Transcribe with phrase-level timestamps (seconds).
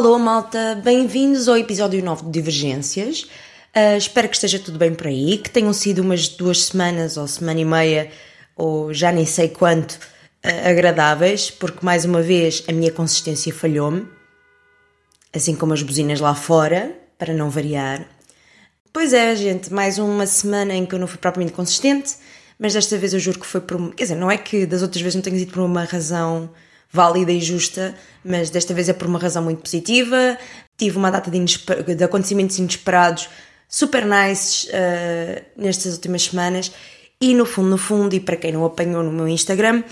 [0.00, 3.24] Alô, malta, bem-vindos ao episódio 9 de Divergências.
[3.76, 7.28] Uh, espero que esteja tudo bem por aí, que tenham sido umas duas semanas ou
[7.28, 8.10] semana e meia,
[8.56, 14.08] ou já nem sei quanto, uh, agradáveis, porque mais uma vez a minha consistência falhou-me,
[15.34, 18.06] assim como as buzinas lá fora, para não variar.
[18.94, 22.16] Pois é, gente, mais uma semana em que eu não fui propriamente consistente,
[22.58, 23.94] mas desta vez eu juro que foi por.
[23.94, 26.48] Quer dizer, não é que das outras vezes não tenha sido por uma razão
[26.92, 27.94] válida e justa,
[28.24, 30.36] mas desta vez é por uma razão muito positiva.
[30.76, 31.38] Tive uma data de,
[31.94, 33.28] de acontecimentos inesperados
[33.68, 36.72] super nice uh, nestas últimas semanas
[37.20, 39.84] e no fundo, no fundo, e para quem não apanhou no meu Instagram,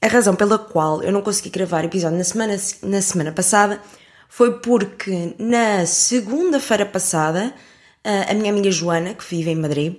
[0.00, 3.80] a razão pela qual eu não consegui gravar episódio na semana, na semana passada
[4.28, 7.52] foi porque na segunda-feira passada
[8.06, 9.96] uh, a minha amiga Joana, que vive em Madrid,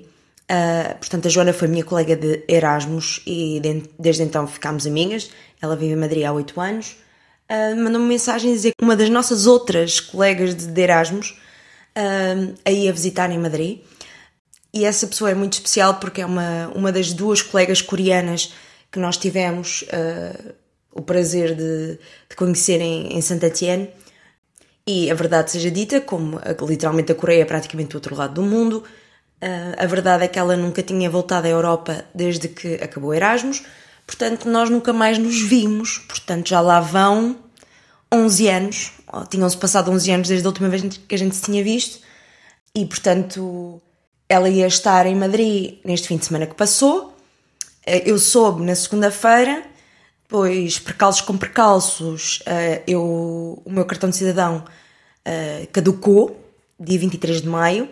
[0.53, 5.31] uh, portanto a Joana foi minha colega de Erasmus e de, desde então ficámos amigas,
[5.61, 6.95] ela vive em Madrid há oito anos,
[7.49, 11.31] uh, mandou-me mensagem a dizer que uma das nossas outras colegas de, de Erasmus
[11.97, 13.79] uh, a ir a visitar em Madrid.
[14.73, 18.53] E essa pessoa é muito especial porque é uma, uma das duas colegas coreanas
[18.91, 20.53] que nós tivemos uh,
[20.91, 23.89] o prazer de, de conhecer em, em Saint Etienne.
[24.85, 28.41] E a verdade seja dita, como literalmente a Coreia é praticamente do outro lado do
[28.41, 28.83] mundo,
[29.77, 33.63] a verdade é que ela nunca tinha voltado à Europa desde que acabou Erasmus
[34.05, 35.99] Portanto, nós nunca mais nos vimos.
[35.99, 37.37] Portanto, já lá vão
[38.13, 38.91] 11 anos.
[39.29, 41.99] Tinham-se passado 11 anos desde a última vez que a gente se tinha visto.
[42.75, 43.81] E, portanto,
[44.27, 47.15] ela ia estar em Madrid neste fim de semana que passou.
[47.85, 49.63] Eh, eu soube na segunda-feira,
[50.23, 54.63] depois, percalços com percalços, eh, eu, o meu cartão de cidadão
[55.71, 56.37] caducou,
[56.77, 57.87] dia 23 de maio.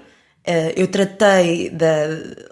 [0.47, 1.85] Uh, eu tratei da,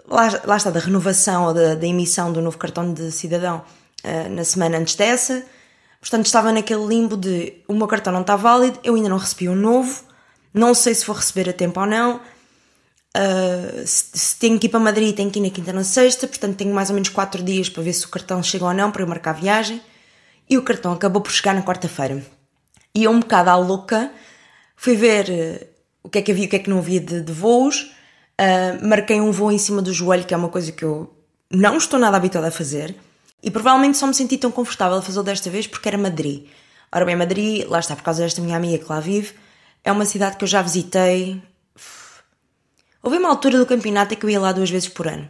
[0.06, 3.64] lá, lá, está, da renovação ou da, da, emissão do novo cartão de cidadão
[4.04, 5.44] uh, na semana antes dessa.
[6.00, 9.48] Portanto, estava naquele limbo de o meu cartão não está válido, eu ainda não recebi
[9.48, 10.04] um novo,
[10.54, 12.20] não sei se vou receber a tempo ou não.
[13.16, 16.28] Uh, se, se, tenho que ir para Madrid, tenho que ir na quinta na sexta,
[16.28, 18.92] portanto tenho mais ou menos 4 dias para ver se o cartão chega ou não
[18.92, 19.82] para eu marcar a viagem.
[20.48, 22.24] E o cartão acabou por chegar na quarta-feira.
[22.94, 24.12] E eu, um bocado à louca,
[24.76, 25.69] fui ver
[26.02, 27.92] o que é que havia o que é que não havia de, de voos.
[28.40, 31.12] Uh, marquei um voo em cima do joelho, que é uma coisa que eu
[31.50, 32.94] não estou nada habituada a fazer.
[33.42, 36.46] E provavelmente só me senti tão confortável a fazê-lo desta vez porque era Madrid.
[36.92, 39.34] Ora bem, Madrid, lá está, por causa desta minha amiga que lá vive,
[39.84, 41.42] é uma cidade que eu já visitei.
[43.02, 45.28] Houve uma altura do campeonato em que eu ia lá duas vezes por ano.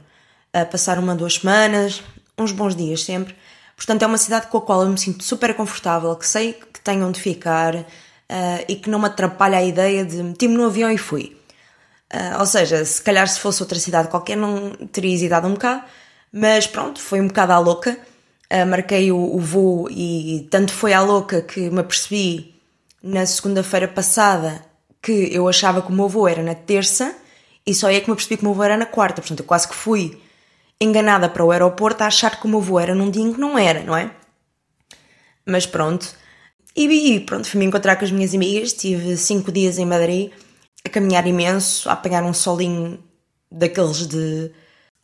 [0.53, 2.03] A passar uma, duas semanas,
[2.36, 3.36] uns bons dias sempre.
[3.76, 6.80] Portanto, é uma cidade com a qual eu me sinto super confortável, que sei que
[6.80, 7.86] tenho onde ficar,
[8.30, 11.36] uh, e que não me atrapalha a ideia de meti-me no avião e fui.
[12.12, 15.84] Uh, ou seja, se calhar se fosse outra cidade qualquer não teria hesitado um bocado,
[16.32, 17.98] mas pronto, foi um bocado à louca.
[18.52, 22.54] Uh, marquei o, o voo e tanto foi à louca que me apercebi
[23.02, 24.64] na segunda-feira passada
[25.02, 27.14] que eu achava que o meu voo era na terça
[27.64, 29.20] e só é que me apercebi que o meu voo era na quarta.
[29.20, 30.20] Portanto, eu quase que fui
[30.80, 33.41] enganada para o aeroporto a achar que o meu voo era num dia em que
[33.41, 34.10] não era, não é?
[35.47, 36.14] Mas pronto,
[36.76, 40.31] e, pronto, fui-me encontrar com as minhas amigas, tive cinco dias em Madrid,
[40.84, 43.03] a caminhar imenso, a apanhar um solinho
[43.50, 44.50] daqueles de...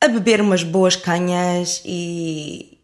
[0.01, 2.79] a beber umas boas canhas e,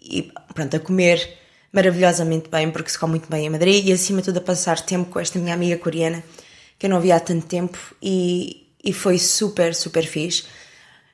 [0.00, 1.36] e pronto, a comer
[1.72, 4.80] maravilhosamente bem, porque se come muito bem em Madrid e acima de tudo a passar
[4.80, 6.22] tempo com esta minha amiga coreana,
[6.78, 10.44] que eu não via há tanto tempo e, e foi super, super fixe.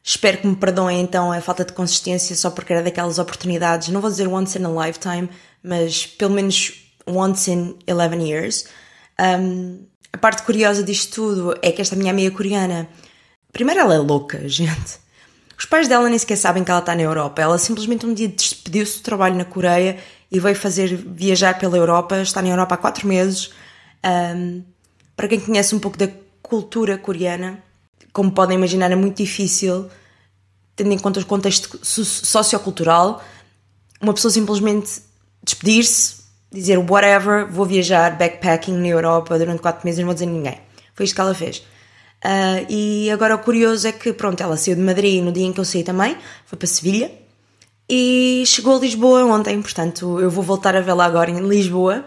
[0.03, 4.03] Espero que me perdoem então a falta de consistência só porque era daquelas oportunidades, não
[4.03, 5.31] vou dizer once in a lifetime,
[5.63, 8.67] mas pelo menos once in 11 years.
[9.19, 12.89] Um, a parte curiosa disto tudo é que esta minha amiga coreana,
[13.53, 15.05] primeiro ela é louca, gente.
[15.59, 17.41] Os pais dela nem sequer sabem que ela está na Europa.
[17.41, 19.99] Ela simplesmente um dia despediu-se do trabalho na Coreia
[20.31, 22.21] e veio fazer viajar pela Europa.
[22.21, 23.51] Está na Europa há quatro meses.
[24.05, 24.63] Um,
[25.17, 26.09] para quem conhece um pouco da
[26.43, 27.63] cultura coreana,
[28.13, 29.89] como podem imaginar, é muito difícil,
[30.77, 33.23] tendo em conta o contexto sociocultural,
[34.01, 35.03] uma pessoa simplesmente
[35.43, 36.24] despedir-se,
[36.55, 40.59] dizer whatever, vou viajar backpacking na Europa durante 4 meses não vou dizer a ninguém.
[40.95, 41.59] Foi isto que ela fez.
[42.25, 45.53] Uh, e agora o curioso é que, pronto, ela saiu de Madrid no dia em
[45.53, 46.17] que eu saí também,
[46.47, 47.11] foi para Sevilha
[47.87, 52.05] e chegou a Lisboa ontem, portanto eu vou voltar a vê-la agora em Lisboa.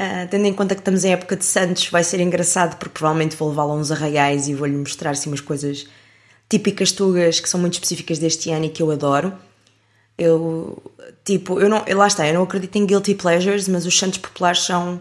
[0.00, 3.36] Uh, tendo em conta que estamos em época de Santos, vai ser engraçado porque provavelmente
[3.36, 5.86] vou levá-la a uns arraiais e vou-lhe mostrar assim, umas coisas
[6.48, 9.32] típicas tugas que são muito específicas deste ano e que eu adoro.
[10.16, 10.80] Eu,
[11.24, 14.60] tipo, eu não, lá está, eu não acredito em guilty pleasures, mas os santos populares
[14.60, 15.00] são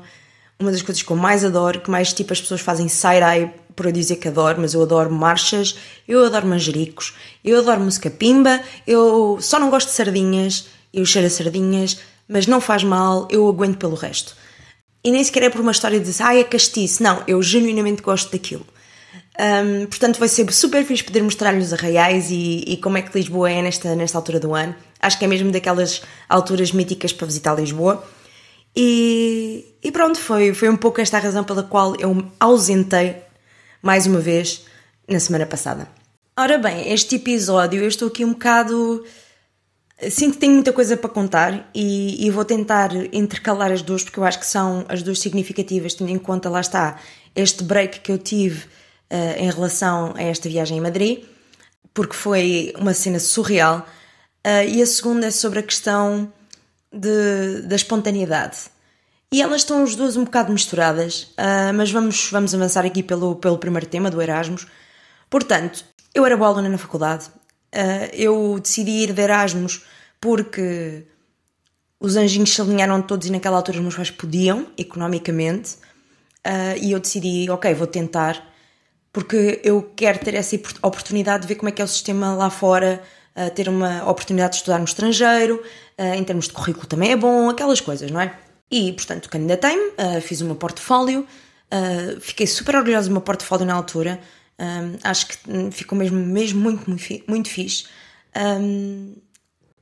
[0.60, 3.88] uma das coisas que eu mais adoro, que mais tipo as pessoas fazem side-eye por
[3.88, 5.77] eu dizer que adoro, mas eu adoro marchas,
[6.07, 7.13] eu adoro manjericos,
[7.44, 12.48] eu adoro música pimba, eu só não gosto de sardinhas, eu cheiro a sardinhas, mas
[12.48, 14.36] não faz mal, eu aguento pelo resto.
[15.04, 17.04] E nem sequer é por uma história de ah, é castiço.
[17.04, 18.65] Não, eu genuinamente gosto daquilo.
[19.38, 23.18] Um, portanto, vai ser super fixe poder mostrar-lhe os arraiais e, e, como é que
[23.18, 24.74] Lisboa é nesta, nesta altura do ano.
[25.03, 28.03] Acho que é mesmo daquelas alturas míticas para visitar Lisboa.
[28.75, 33.17] E, e pronto, foi, foi um pouco esta a razão pela qual eu me ausentei
[33.81, 34.65] mais uma vez
[35.07, 35.88] na semana passada.
[36.35, 39.05] Ora bem, este episódio eu estou aqui um bocado.
[40.09, 44.19] Sinto que tenho muita coisa para contar e, e, vou tentar intercalar as duas porque
[44.19, 47.00] eu acho que são as duas significativas, tendo em conta, lá está,
[47.35, 48.65] este break que eu tive
[49.11, 51.23] uh, em relação a esta viagem em Madrid,
[51.94, 53.85] porque foi uma cena surreal.
[54.45, 56.31] Uh, e a segunda é sobre a questão
[56.91, 58.57] de, da espontaneidade.
[59.31, 63.37] E elas estão as duas um bocado misturadas, uh, mas vamos, vamos avançar aqui pelo,
[63.37, 64.67] pelo primeiro tema do Erasmus.
[65.29, 67.27] Portanto, eu era boa aluna na faculdade.
[67.73, 69.85] Uh, eu decidi ir de Erasmus
[70.19, 71.07] porque
[71.99, 75.77] os anjinhos se alinharam todos e naquela altura os meus pais podiam, economicamente.
[76.81, 78.45] E eu decidi, ok, vou tentar,
[79.13, 82.49] porque eu quero ter essa oportunidade de ver como é que é o sistema lá
[82.49, 83.01] fora,
[83.35, 85.62] uh, ter uma oportunidade de estudar no estrangeiro,
[85.95, 88.35] em termos de currículo também é bom, aquelas coisas, não é?
[88.71, 89.91] E, portanto, candidatei-me,
[90.21, 91.27] fiz o meu portfólio,
[92.19, 94.19] fiquei super orgulhosa do meu portfólio na altura,
[94.59, 95.38] um, acho que
[95.71, 97.85] ficou mesmo, mesmo muito, muito, muito fixe.
[98.35, 99.15] Um,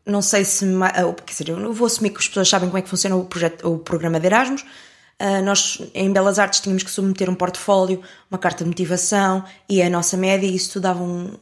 [0.06, 0.66] não sei se.
[1.26, 3.68] Quer dizer, eu vou assumir que as pessoas sabem como é que funciona o, projeto,
[3.68, 4.62] o programa de Erasmus.
[5.22, 9.82] Uh, nós, em Belas Artes, tínhamos que submeter um portfólio, uma carta de motivação e
[9.82, 11.38] a nossa média, e isso dava um,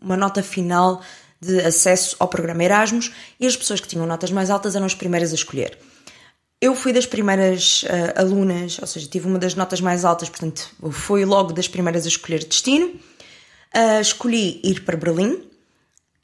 [0.00, 1.00] uma nota final
[1.42, 3.12] de acesso ao programa Erasmus.
[3.40, 5.76] E as pessoas que tinham notas mais altas eram as primeiras a escolher.
[6.60, 10.70] Eu fui das primeiras uh, alunas, ou seja, tive uma das notas mais altas, portanto,
[10.92, 12.86] fui logo das primeiras a escolher destino.
[13.74, 15.42] Uh, escolhi ir para Berlim.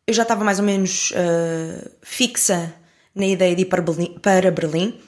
[0.07, 2.73] Eu já estava mais ou menos uh, fixa
[3.13, 5.01] na ideia de ir para Berlim, para Berlim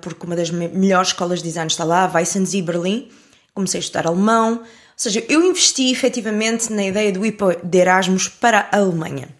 [0.00, 3.08] porque uma das me melhores escolas de design está lá, Weissensee Berlim.
[3.52, 4.62] Comecei a estudar alemão.
[4.98, 9.38] Seja, eu investi efetivamente na ideia do ir de Erasmus para a Alemanha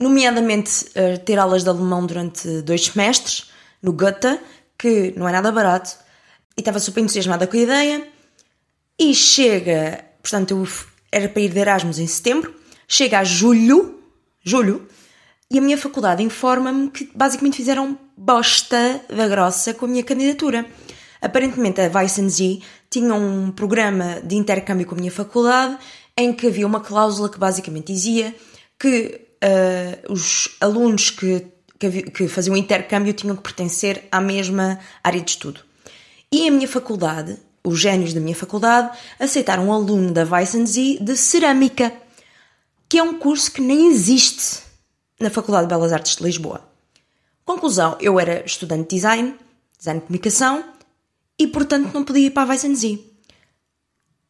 [0.00, 3.50] nomeadamente uh, ter aulas de alemão durante dois semestres
[3.82, 4.38] no Goethe,
[4.78, 5.96] que não é nada barato,
[6.56, 8.08] e estava super entusiasmada com a ideia.
[8.98, 10.68] E chega, portanto, eu
[11.10, 12.54] era para ir de Erasmus em setembro,
[12.86, 14.00] chega a julho,
[14.42, 14.86] julho,
[15.50, 20.66] e a minha faculdade informa-me que basicamente fizeram bosta da grossa com a minha candidatura.
[21.20, 25.78] Aparentemente a Weissensee tinha um programa de intercâmbio com a minha faculdade
[26.16, 28.34] em que havia uma cláusula que basicamente dizia
[28.78, 31.46] que uh, os alunos que,
[31.78, 35.60] que, que faziam intercâmbio tinham que pertencer à mesma área de estudo.
[36.30, 41.16] E a minha faculdade, os génios da minha faculdade, aceitaram um aluno da Weissensee de
[41.16, 41.92] cerâmica,
[42.88, 44.60] que é um curso que nem existe
[45.20, 46.62] na Faculdade de Belas Artes de Lisboa.
[47.44, 49.34] Conclusão, eu era estudante de design,
[49.78, 50.64] design de comunicação,
[51.38, 53.08] e portanto não podia ir para a Weissensee.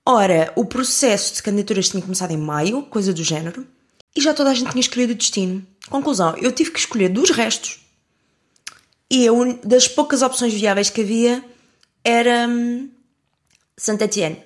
[0.04, 3.66] Ora, o processo de candidaturas tinha começado em maio, coisa do género,
[4.16, 5.66] e já toda a gente tinha escolhido o destino.
[5.88, 7.80] Conclusão, eu tive que escolher dos restos.
[9.10, 11.44] E eu, das poucas opções viáveis que havia
[12.04, 12.90] era hum,
[13.76, 14.42] Saint Etienne.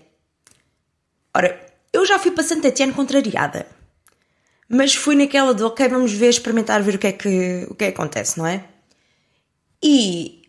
[1.35, 1.59] Ora,
[1.93, 3.67] eu já fui para Saint Etienne contrariada.
[4.69, 7.85] Mas fui naquela de, ok, vamos ver, experimentar, ver o que é que, o que,
[7.85, 8.65] é que acontece, não é?
[9.83, 10.42] E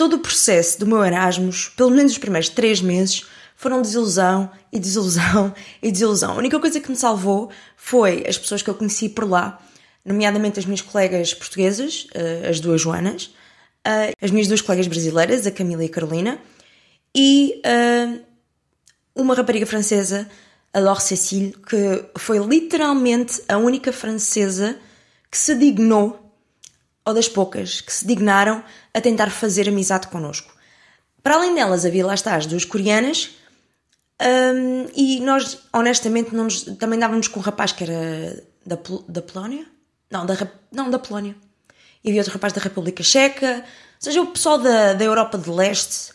[0.00, 4.78] todo o processo do meu Erasmus, pelo menos os primeiros três meses, foram desilusão e
[4.78, 5.52] desilusão
[5.82, 6.32] e desilusão.
[6.32, 9.60] A única coisa que me salvou foi as pessoas que eu conheci por lá,
[10.02, 13.34] nomeadamente as minhas colegas portuguesas, eh, as duas Joanas,
[13.84, 16.38] eh, as minhas duas colegas brasileiras, a Camila e a Carolina,
[17.14, 18.20] e eh,
[19.14, 20.26] uma rapariga francesa,
[20.72, 24.78] a Laure Cécile, que foi literalmente a única francesa
[25.30, 26.29] que se dignou,
[27.10, 28.62] ou das poucas, que se dignaram
[28.94, 30.52] a tentar fazer amizade connosco.
[31.22, 33.30] Para além delas, havia lá está as duas coreanas
[34.20, 39.66] um, e nós, honestamente, nos, também dávamos com um rapaz que era da, da Polónia?
[40.10, 40.36] Não, da,
[40.70, 41.34] não, da Polónia.
[42.04, 43.64] E havia outro rapaz da República Checa.
[43.64, 43.64] Ou
[43.98, 46.12] seja, o pessoal da, da Europa de Leste,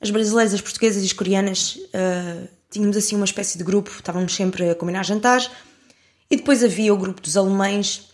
[0.00, 4.34] as brasileiras, as portuguesas e as coreanas, uh, tínhamos assim uma espécie de grupo, estávamos
[4.34, 5.50] sempre a combinar jantares.
[6.30, 8.10] E depois havia o grupo dos alemães,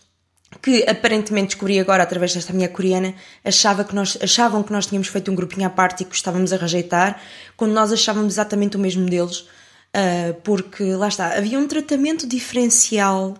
[0.61, 5.07] que aparentemente descobri agora através desta minha coreana, achava que nós, achavam que nós tínhamos
[5.07, 7.19] feito um grupinho à parte e que estávamos a rejeitar,
[7.57, 13.35] quando nós achávamos exatamente o mesmo deles, uh, porque lá está, havia um tratamento diferencial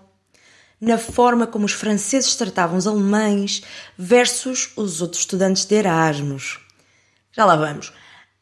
[0.80, 3.64] na forma como os franceses tratavam os alemães
[3.98, 6.60] versus os outros estudantes de Erasmus.
[7.32, 7.94] Já lá vamos.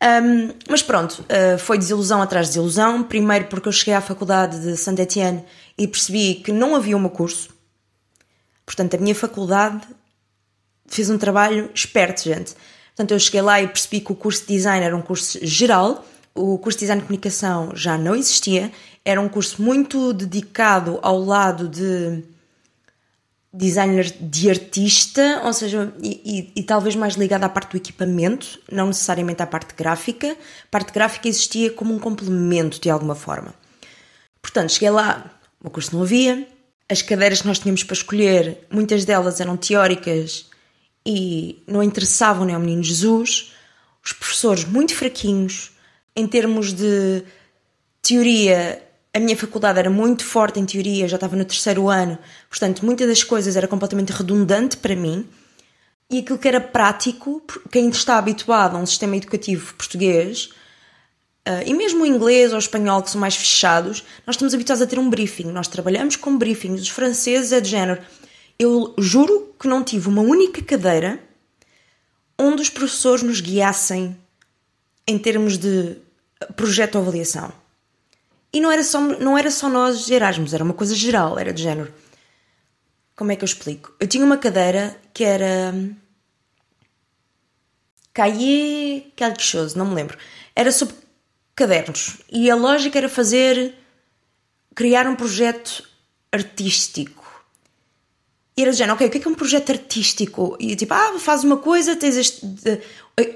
[0.02, 3.04] Um, mas pronto, uh, foi desilusão atrás de desilusão.
[3.04, 5.46] Primeiro porque eu cheguei à faculdade de Saint-Étienne
[5.78, 7.61] e percebi que não havia meu curso
[8.72, 9.86] Portanto, a minha faculdade
[10.88, 12.56] fez um trabalho esperto, gente.
[12.96, 16.06] Portanto, eu cheguei lá e percebi que o curso de design era um curso geral,
[16.34, 18.72] o curso de design de comunicação já não existia,
[19.04, 22.24] era um curso muito dedicado ao lado de
[23.54, 28.58] designer de artista, ou seja, e, e, e, talvez mais ligado à parte do equipamento,
[28.72, 30.32] não necessariamente à parte gráfica.
[30.32, 33.54] A parte gráfica existia como um complemento de alguma forma.
[34.42, 35.30] Portanto, cheguei lá,
[35.62, 36.48] o curso não havia,
[36.92, 40.48] as cadeiras que nós tínhamos para escolher, muitas delas eram teóricas
[41.06, 43.54] e não interessavam nem ao menino Jesus,
[44.04, 45.72] os professores muito fraquinhos,
[46.14, 47.24] em termos de
[48.02, 48.84] teoria
[49.14, 52.18] a minha faculdade era muito forte em teoria, já estava no terceiro ano,
[52.50, 55.28] portanto, muitas das coisas era completamente redundante para mim.
[56.10, 60.50] E aquilo que era prático, quem está habituado a um sistema educativo português,
[61.48, 64.82] uh, e mesmo o inglês ou o espanhol, que são mais fechados, nós estamos habituados
[64.82, 65.52] a ter um briefing.
[65.52, 66.82] Nós trabalhamos com briefings.
[66.82, 68.02] Os franceses é de género.
[68.58, 71.20] Eu juro que não tive uma única cadeira
[72.38, 74.18] onde os professores nos guiassem
[75.08, 75.98] em termos de
[76.56, 77.52] projeto ou avaliação.
[78.54, 81.64] E não era só, não era só nós Erasmus, era uma coisa geral, era de
[81.64, 81.94] género.
[83.16, 83.94] Como é que eu explico?
[84.00, 85.74] Eu tinha uma cadeira que era.
[88.14, 90.18] Cahier quelque chose, não me lembro.
[90.56, 90.96] Era sobre
[91.56, 92.18] cadernos.
[92.32, 93.76] E a lógica era fazer.
[94.76, 95.84] criar um projeto
[96.32, 97.22] artístico.
[98.56, 100.58] E era género, ok, o que é, que é um projeto artístico?
[100.60, 102.46] E tipo, ah, faz uma coisa, tens este.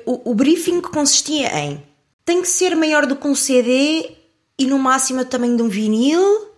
[0.05, 1.83] O, o briefing consistia em.
[2.23, 4.11] Tem que ser maior do que um CD
[4.57, 6.49] e no máximo o tamanho de um vinil.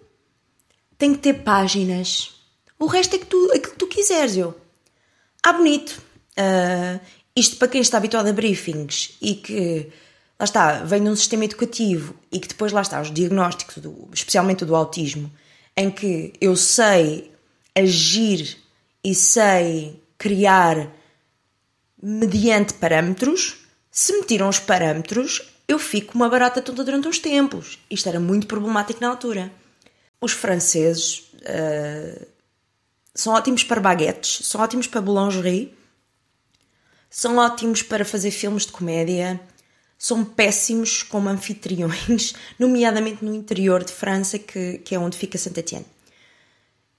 [0.97, 2.35] Tem que ter páginas.
[2.79, 4.55] O resto é que tu, aquilo que tu quiseres, eu.
[5.43, 6.01] Ah, bonito.
[6.37, 6.99] Uh,
[7.35, 9.91] isto para quem está habituado a briefings e que,
[10.39, 14.07] lá está, vem de um sistema educativo e que depois lá está os diagnósticos, do,
[14.13, 15.31] especialmente do autismo,
[15.75, 17.31] em que eu sei
[17.75, 18.57] agir
[19.03, 20.91] e sei criar
[22.01, 23.65] mediante parâmetros.
[23.91, 27.79] Se me tiram os parâmetros, eu fico uma barata tonta durante uns tempos.
[27.89, 29.51] Isto era muito problemático na altura.
[30.21, 32.27] Os franceses uh,
[33.13, 35.75] são ótimos para baguetes, são ótimos para boulangerie,
[37.09, 39.39] são ótimos para fazer filmes de comédia,
[39.97, 45.85] são péssimos como anfitriões, nomeadamente no interior de França, que, que é onde fica Saint-Étienne.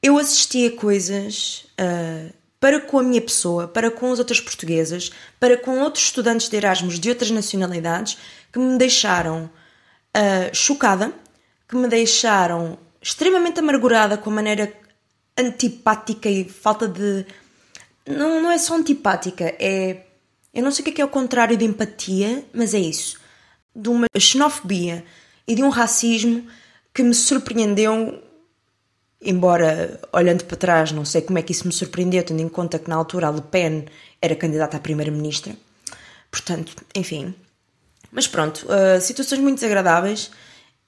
[0.02, 5.10] Eu assisti a coisas uh, para com a minha pessoa, para com as outras portuguesas,
[5.38, 8.18] para com outros estudantes de Erasmus de outras nacionalidades,
[8.52, 9.44] que me deixaram
[10.16, 11.12] uh, chocada,
[11.68, 14.72] que me deixaram extremamente amargurada com a maneira
[15.36, 17.24] antipática e falta de.
[18.06, 20.04] Não, não é só antipática, é.
[20.58, 23.16] Eu não sei o que é, que é o contrário de empatia, mas é isso.
[23.72, 25.04] De uma xenofobia
[25.46, 26.44] e de um racismo
[26.92, 28.20] que me surpreendeu,
[29.22, 32.76] embora olhando para trás não sei como é que isso me surpreendeu, tendo em conta
[32.76, 33.84] que na altura a Le Pen
[34.20, 35.54] era candidata à primeira-ministra.
[36.28, 37.32] Portanto, enfim,
[38.10, 40.28] mas pronto, uh, situações muito desagradáveis.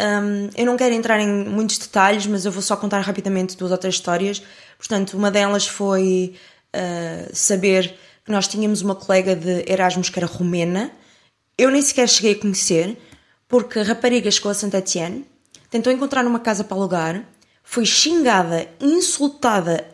[0.00, 3.70] Um, eu não quero entrar em muitos detalhes, mas eu vou só contar rapidamente duas
[3.70, 4.42] ou três histórias.
[4.76, 6.34] Portanto, uma delas foi
[6.74, 10.90] uh, saber que nós tínhamos uma colega de Erasmus que era romena.
[11.56, 12.98] Eu nem sequer cheguei a conhecer,
[13.48, 15.26] porque a rapariga chegou a Saint Etienne,
[15.70, 17.24] tentou encontrar uma casa para alugar,
[17.62, 19.86] foi xingada, insultada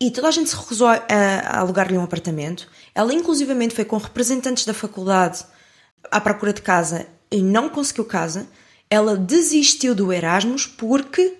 [0.00, 2.68] e toda a gente se recusou a, a alugar-lhe um apartamento.
[2.94, 5.44] Ela, inclusivamente, foi com representantes da faculdade
[6.10, 8.48] à procura de casa e não conseguiu casa,
[8.90, 11.38] ela desistiu do Erasmus porque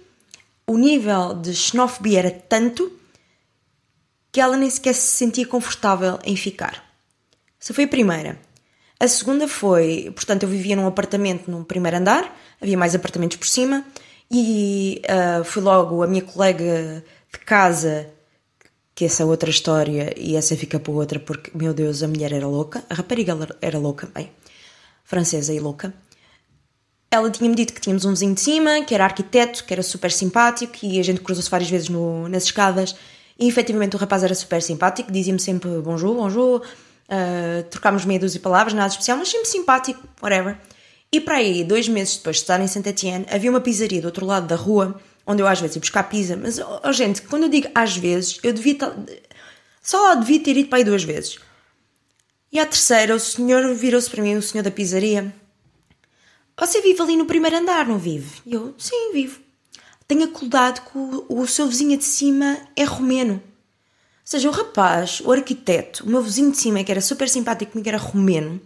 [0.67, 2.91] o nível de xenofobia era tanto
[4.33, 6.83] que ela nem sequer se sentia confortável em ficar.
[7.61, 8.41] Essa foi a primeira.
[8.99, 13.47] A segunda foi, portanto, eu vivia num apartamento num primeiro andar, havia mais apartamentos por
[13.47, 13.85] cima,
[14.31, 18.09] e uh, fui logo a minha colega de casa,
[18.95, 22.33] que essa é outra história, e essa fica para outra, porque, meu Deus, a mulher
[22.33, 24.31] era louca, a rapariga era louca, bem,
[25.05, 25.93] francesa e louca.
[27.11, 30.11] Ela tinha-me dito que tínhamos um vizinho de cima, que era arquiteto, que era super
[30.11, 32.97] simpático, e a gente cruzou-se várias vezes no, nas escadas.
[33.43, 38.39] E efetivamente o rapaz era super simpático, dizia-me sempre bonjour, bonjour, uh, trocámos meia dúzia
[38.39, 40.57] de palavras, nada especial, mas sempre simpático, whatever.
[41.11, 44.05] E para aí, dois meses depois de estar em Saint Etienne, havia uma pizzaria do
[44.05, 44.95] outro lado da rua,
[45.27, 48.39] onde eu às vezes ia buscar pizza, mas, oh, gente, quando eu digo às vezes,
[48.45, 48.79] eu devia
[49.83, 51.41] só devia ter ido para aí duas vezes.
[52.53, 55.35] E à terceira, o senhor virou-se para mim, o senhor da pizzaria.
[56.61, 58.41] Você vive ali no primeiro andar, não vive?
[58.47, 59.42] E eu, sim, vivo.
[60.07, 63.35] Tenha cuidado que o, o seu vizinho de cima é romeno.
[63.35, 63.41] Ou
[64.25, 67.89] seja, o rapaz, o arquiteto, o meu vizinho de cima, que era super simpático comigo,
[67.89, 68.61] era romeno.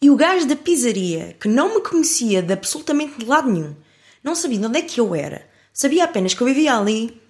[0.00, 3.74] E o gajo da pizzaria, que não me conhecia de absolutamente de lado nenhum,
[4.22, 7.20] não sabia de onde é que eu era, sabia apenas que eu vivia ali,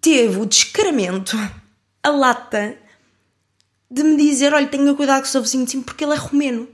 [0.00, 1.36] teve o descaramento,
[2.02, 2.76] a lata
[3.90, 6.16] de me dizer: olha, tenha cuidado com o seu vizinho de cima porque ele é
[6.16, 6.68] romeno.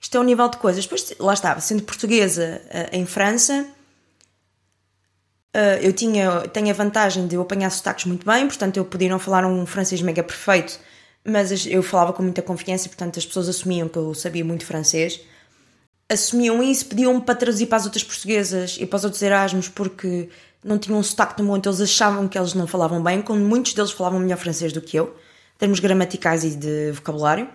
[0.00, 0.84] Isto é o nível de coisas.
[0.84, 3.66] Depois, lá estava, sendo portuguesa uh, em França,
[5.54, 9.08] uh, eu tinha, tenho a vantagem de eu apanhar sotaques muito bem, portanto eu podia
[9.08, 10.78] não falar um francês mega perfeito,
[11.24, 15.20] mas eu falava com muita confiança, portanto as pessoas assumiam que eu sabia muito francês.
[16.08, 20.28] Assumiam isso, pediam-me para traduzir para as outras portuguesas e para os outros Erasmus porque
[20.62, 23.42] não tinham um sotaque tão bom, então eles achavam que eles não falavam bem, quando
[23.42, 25.06] muitos deles falavam melhor francês do que eu,
[25.56, 27.48] em termos gramaticais e de vocabulário.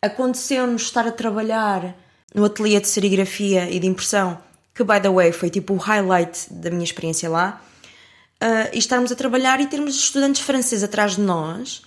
[0.00, 1.94] Aconteceu-nos estar a trabalhar
[2.34, 4.38] no ateliê de serigrafia e de impressão,
[4.74, 7.62] que, by the way, foi tipo o highlight da minha experiência lá,
[8.42, 11.82] uh, e estarmos a trabalhar e termos estudantes franceses atrás de nós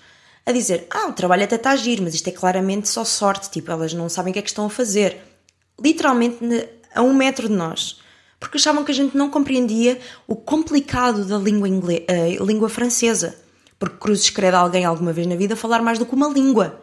[0.46, 3.50] a dizer: Ah, o trabalho até está a agir, mas isto é claramente só sorte,
[3.50, 5.18] tipo, elas não sabem o que é que estão a fazer.
[5.82, 6.38] Literalmente
[6.94, 8.00] a um metro de nós.
[8.39, 13.36] Porque achavam que a gente não compreendia o complicado da língua, inglês, uh, língua francesa.
[13.80, 16.82] Porque cruzes crede alguém alguma vez na vida falar mais do que uma língua,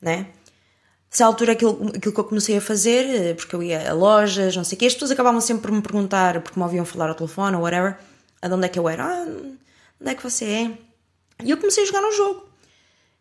[0.00, 0.28] né?
[1.10, 4.54] Se altura aquilo, aquilo que eu comecei a fazer, eh, porque eu ia a lojas,
[4.54, 7.08] não sei o quê, as pessoas acabavam sempre por me perguntar, porque me ouviam falar
[7.08, 7.96] ao telefone ou whatever,
[8.42, 9.26] de onde é que eu era, ah,
[10.00, 10.78] onde é que você é?
[11.44, 12.48] E eu comecei a jogar no jogo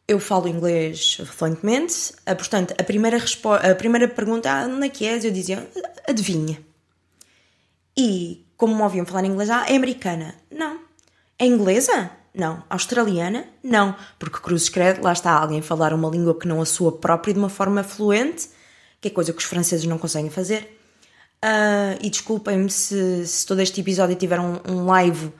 [0.07, 5.05] eu falo inglês fluentemente, ah, portanto, a primeira, a primeira pergunta, ah, onde é que
[5.05, 5.25] és?
[5.25, 5.69] Eu dizia,
[6.07, 6.61] adivinha.
[7.95, 10.35] E, como me ouviam falar inglês, ah, é americana.
[10.49, 10.79] Não.
[11.37, 12.11] É inglesa?
[12.37, 12.63] Não.
[12.69, 13.47] Australiana?
[13.63, 13.95] Não.
[14.19, 17.39] Porque Cruzes Credo, lá está alguém falar uma língua que não a sua própria de
[17.39, 18.49] uma forma fluente,
[19.01, 20.77] que é coisa que os franceses não conseguem fazer.
[21.43, 25.31] Uh, e desculpem-me se, se, todo este episódio tiver um, um live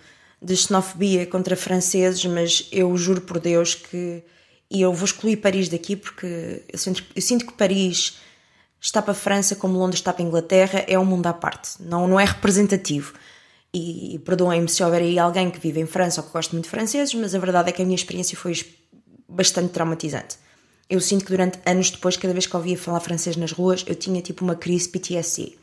[0.41, 4.23] de xenofobia contra franceses, mas eu juro por Deus que
[4.69, 8.17] e eu vou excluir Paris daqui porque eu sinto, eu sinto que Paris
[8.81, 11.81] está para a França como Londres está para a Inglaterra, é um mundo à parte,
[11.81, 13.13] não, não é representativo.
[13.77, 16.71] E, perdoem-me se houver aí alguém que vive em França ou que gosta muito de
[16.71, 18.53] franceses, mas a verdade é que a minha experiência foi
[19.27, 20.37] bastante traumatizante.
[20.89, 23.95] Eu sinto que durante anos depois, cada vez que ouvia falar francês nas ruas, eu
[23.95, 25.57] tinha tipo uma crise PTSD.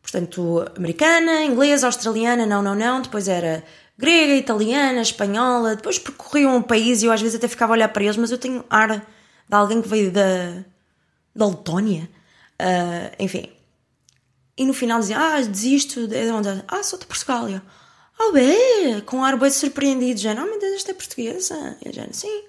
[0.00, 3.02] Portanto, americana, inglesa, australiana, não, não, não.
[3.02, 3.62] Depois era
[3.98, 7.88] grega, italiana, espanhola, depois percorriam o país e eu às vezes até ficava a olhar
[7.88, 9.04] para eles, mas eu tenho ar de
[9.50, 10.64] alguém que veio da,
[11.34, 12.08] da Letónia,
[12.62, 13.57] uh, enfim.
[14.58, 16.48] E no final dizia, ah, desisto, de onde?
[16.66, 17.48] Ah, sou de Portugal.
[17.48, 17.60] eu,
[18.18, 21.76] ah, bem, com ar bem surpreendido, já, não, meu Deus, esta é portuguesa.
[21.84, 22.42] Eu já, sim.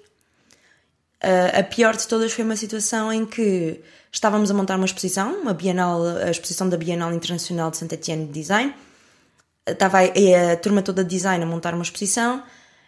[1.22, 5.40] Uh, a pior de todas foi uma situação em que estávamos a montar uma exposição,
[5.40, 8.74] uma Bienal, a exposição da Bienal Internacional de Saint-Étienne de Design,
[9.64, 12.42] estava a, a, turma toda de design a montar uma exposição,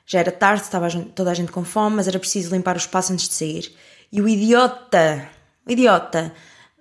[0.05, 3.13] já era tarde, estava toda a gente com fome, mas era preciso limpar o espaço
[3.13, 3.73] antes de sair.
[4.11, 5.29] E o idiota,
[5.65, 6.33] o idiota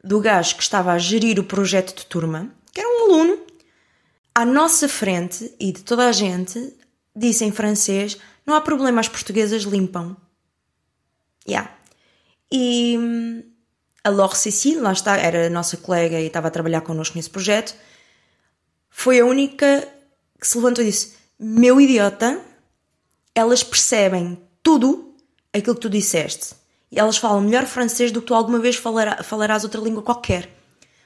[0.03, 3.39] do gajo que estava a gerir o projeto de turma, que era um aluno,
[4.33, 6.73] à nossa frente e de toda a gente,
[7.15, 10.15] disse em francês: Não há problema, as portuguesas limpam.
[11.47, 11.71] Yeah.
[12.51, 13.43] E hum,
[14.03, 17.29] a Laure Cécile, lá está, era a nossa colega e estava a trabalhar connosco nesse
[17.29, 17.75] projeto
[18.91, 19.87] foi a única
[20.39, 22.39] que se levantou e disse: Meu idiota,
[23.33, 25.15] elas percebem tudo
[25.51, 26.53] aquilo que tu disseste.
[26.91, 30.49] E elas falam melhor francês do que tu alguma vez falará, falarás outra língua qualquer.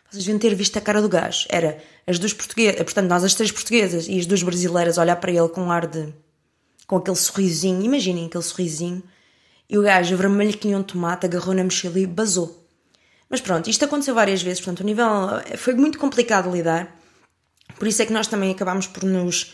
[0.10, 1.46] Vocês deviam ter visto a cara do gajo.
[1.50, 5.32] Era as duas portuguesas, portanto, nós as três portuguesas e as duas brasileiras olhar para
[5.32, 6.14] ele com um ar de.
[6.88, 7.84] com aquele sorrisinho.
[7.84, 9.04] Imaginem aquele sorrisinho.
[9.70, 12.66] E o gajo, vermelho que nem um tomate, agarrou na mochila e basou.
[13.30, 15.08] Mas pronto, isto aconteceu várias vezes, portanto, o nível
[15.58, 16.96] foi muito complicado de lidar.
[17.78, 19.54] Por isso é que nós também acabámos por nos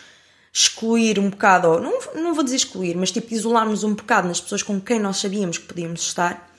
[0.53, 4.41] excluir um bocado, ou não, não vou dizer excluir, mas tipo isolarmos um bocado nas
[4.41, 6.49] pessoas com quem nós sabíamos que podíamos estar.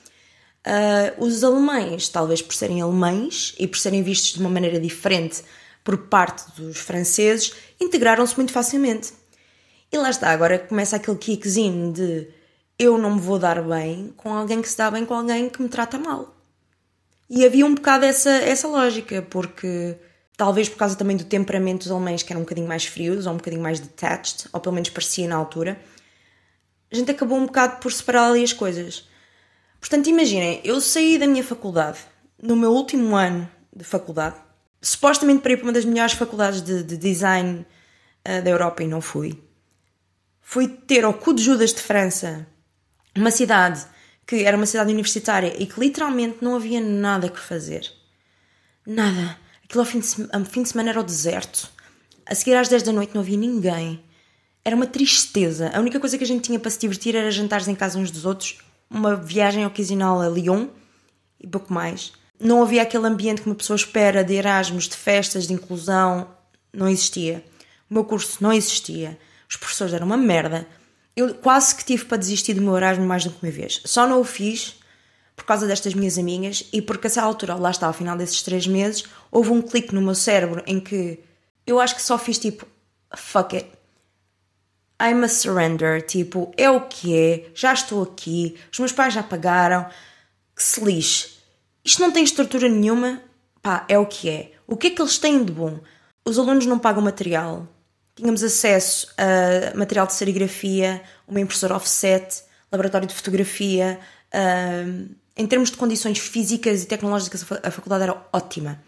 [0.65, 5.43] Uh, os alemães, talvez por serem alemães e por serem vistos de uma maneira diferente
[5.83, 9.11] por parte dos franceses, integraram-se muito facilmente.
[9.91, 12.27] E lá está, agora começa aquele kickzinho de
[12.79, 15.61] eu não me vou dar bem com alguém que se dá bem com alguém que
[15.61, 16.35] me trata mal.
[17.29, 19.95] E havia um bocado essa, essa lógica, porque
[20.35, 23.33] Talvez por causa também do temperamento dos alemães, que eram um bocadinho mais frios, ou
[23.33, 25.79] um bocadinho mais detached, ou pelo menos parecia na altura.
[26.91, 29.07] A gente acabou um bocado por separar ali as coisas.
[29.79, 31.99] Portanto, imaginem, eu saí da minha faculdade,
[32.41, 34.35] no meu último ano de faculdade,
[34.81, 37.65] supostamente para ir para uma das melhores faculdades de, de design
[38.27, 39.41] uh, da Europa e não fui.
[40.41, 42.47] Fui ter ao cu de Judas de França,
[43.15, 43.85] uma cidade
[44.25, 47.91] que era uma cidade universitária e que literalmente não havia nada que fazer.
[48.85, 49.37] Nada.
[49.73, 51.67] Aquilo ao fim de, ao fim de semana era o deserto.
[52.27, 54.03] A seguir às 10 da noite não havia ninguém.
[54.63, 55.71] Era uma tristeza.
[55.73, 58.11] A única coisa que a gente tinha para se divertir era jantares em casa uns
[58.11, 60.67] dos outros, uma viagem ocasional a Lyon
[61.41, 62.13] e pouco mais.
[62.39, 66.27] Não havia aquele ambiente que uma pessoa espera de Erasmus, de festas, de inclusão.
[66.71, 67.43] Não existia.
[67.89, 69.17] O meu curso não existia.
[69.49, 70.67] Os professores eram uma merda.
[71.15, 73.81] eu quase que tive para desistir do meu Erasmus mais do que uma vez.
[73.85, 74.75] Só não o fiz
[75.35, 78.41] por causa destas minhas amigas e porque a essa altura, lá está, ao final desses
[78.41, 81.19] três meses, houve um clique no meu cérebro em que
[81.65, 82.67] eu acho que só fiz tipo,
[83.15, 83.69] fuck it.
[85.01, 89.23] I'm a surrender, tipo, é o que é, já estou aqui, os meus pais já
[89.23, 89.85] pagaram,
[90.55, 91.31] que se lixe.
[91.83, 93.21] Isto não tem estrutura nenhuma,
[93.61, 94.51] pá, é o que é.
[94.67, 95.79] O que é que eles têm de bom?
[96.23, 97.67] Os alunos não pagam material,
[98.15, 103.99] tínhamos acesso a material de serigrafia, uma impressora offset, laboratório de fotografia.
[105.35, 108.81] Em termos de condições físicas e tecnológicas, a faculdade era ótima.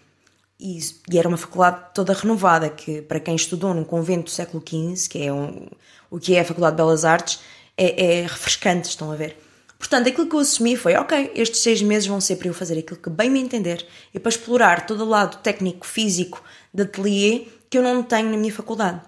[0.60, 0.80] E,
[1.12, 5.10] e, era uma faculdade toda renovada, que para quem estudou num convento do século XV,
[5.10, 5.68] que é um,
[6.10, 7.40] o que é a Faculdade de Belas Artes,
[7.78, 9.38] é, é refrescante, estão a ver.
[9.78, 12.80] Portanto, aquilo que eu assumi foi: ok, estes seis meses vão ser para eu fazer
[12.80, 16.42] aquilo que bem me entender e para explorar todo o lado técnico, físico,
[16.74, 19.02] de ateliê que eu não tenho na minha faculdade.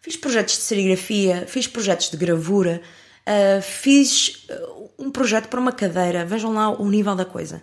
[0.00, 2.82] Fiz projetos de serigrafia, fiz projetos de gravura,
[3.28, 7.62] uh, fiz uh, um projeto para uma cadeira, vejam lá o nível da coisa.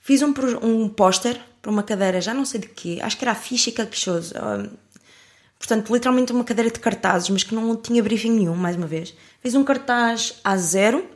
[0.00, 3.32] Fiz um, um póster para uma cadeira, já não sei de quê, acho que era
[3.32, 4.34] a ficha caprichoso.
[4.34, 4.70] Uh,
[5.58, 9.14] portanto, literalmente uma cadeira de cartazes, mas que não tinha briefing nenhum, mais uma vez.
[9.40, 11.08] Fiz um cartaz a zero,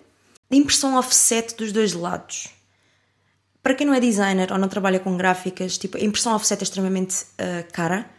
[0.50, 2.48] de impressão offset dos dois lados.
[3.62, 6.64] Para quem não é designer ou não trabalha com gráficas, tipo, a impressão offset é
[6.64, 8.10] extremamente uh, cara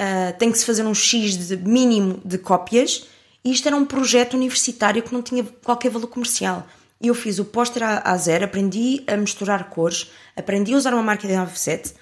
[0.00, 3.17] uh, tem que se fazer um X de mínimo de cópias, e
[3.52, 6.66] isto era um projeto universitário que não tinha qualquer valor comercial.
[7.00, 11.28] Eu fiz o póster a, zero, aprendi a misturar cores, aprendi a usar uma marca
[11.28, 11.94] de offset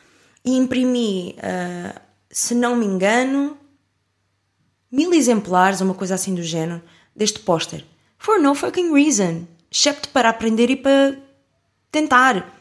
[0.45, 3.59] e imprimi, uh, se não me engano,
[4.91, 6.83] mil exemplares, uma coisa assim do género,
[7.15, 7.85] deste póster.
[8.17, 9.47] For no fucking reason.
[9.71, 11.19] Excepto para aprender e para
[11.93, 12.55] tentar.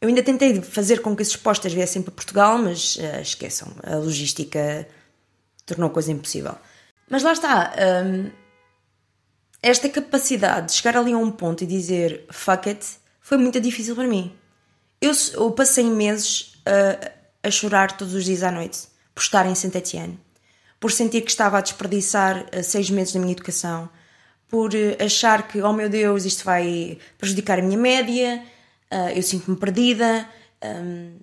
[0.00, 3.96] Eu ainda tentei fazer com que esses postas viessem para Portugal, mas uh, esqueçam, a
[3.96, 4.86] logística
[5.64, 6.54] tornou a coisa impossível.
[7.08, 7.72] Mas lá está,
[8.04, 8.30] um,
[9.62, 12.84] esta capacidade de chegar ali a um ponto e dizer fuck it
[13.20, 14.32] foi muito difícil para mim.
[15.00, 17.10] Eu, eu passei meses uh,
[17.42, 20.18] a chorar todos os dias à noite por estar em Saint Etienne,
[20.78, 23.88] por sentir que estava a desperdiçar uh, seis meses da minha educação,
[24.48, 28.42] por uh, achar que, oh meu Deus, isto vai prejudicar a minha média
[28.92, 30.28] uh, eu sinto-me perdida.
[30.62, 31.18] Um,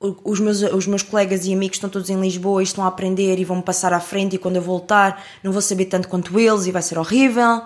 [0.00, 3.38] os meus, os meus colegas e amigos estão todos em Lisboa e estão a aprender
[3.38, 6.66] e vão-me passar à frente e quando eu voltar não vou saber tanto quanto eles
[6.66, 7.62] e vai ser horrível.